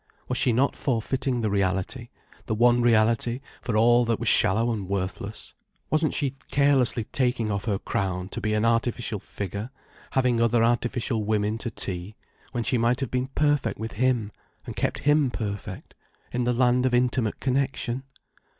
Was 0.27 0.39
she 0.39 0.51
not 0.51 0.75
forfeiting 0.75 1.41
the 1.41 1.51
reality, 1.51 2.09
the 2.47 2.55
one 2.55 2.81
reality, 2.81 3.39
for 3.61 3.77
all 3.77 4.03
that 4.05 4.19
was 4.19 4.27
shallow 4.27 4.71
and 4.73 4.89
worthless? 4.89 5.53
Wasn't 5.91 6.15
she 6.15 6.37
carelessly 6.49 7.03
taking 7.03 7.51
off 7.51 7.65
her 7.65 7.77
crown 7.77 8.27
to 8.29 8.41
be 8.41 8.55
an 8.55 8.65
artificial 8.65 9.19
figure 9.19 9.69
having 10.13 10.41
other 10.41 10.63
artificial 10.63 11.23
women 11.23 11.59
to 11.59 11.69
tea: 11.69 12.15
when 12.51 12.63
she 12.63 12.79
might 12.79 12.99
have 12.99 13.11
been 13.11 13.27
perfect 13.27 13.77
with 13.79 13.91
him, 13.91 14.31
and 14.65 14.75
kept 14.75 15.01
him 15.01 15.29
perfect, 15.29 15.93
in 16.31 16.45
the 16.45 16.53
land 16.53 16.87
of 16.87 16.95
intimate 16.95 17.39
connection? 17.39 18.01